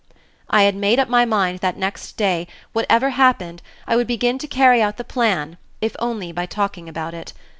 [0.49, 4.47] I had made up my mind that next day, whatever happened, I would begin to
[4.47, 7.33] carry out the plan, if only by talking about it.